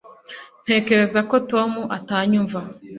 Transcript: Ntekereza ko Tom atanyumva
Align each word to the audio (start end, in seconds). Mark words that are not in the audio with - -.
Ntekereza 0.63 1.19
ko 1.29 1.35
Tom 1.51 1.71
atanyumva 1.97 2.59